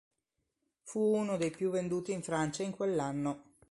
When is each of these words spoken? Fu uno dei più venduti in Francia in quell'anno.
Fu 0.81 0.99
uno 0.99 1.37
dei 1.37 1.51
più 1.51 1.69
venduti 1.69 2.11
in 2.11 2.23
Francia 2.23 2.63
in 2.63 2.71
quell'anno. 2.71 3.57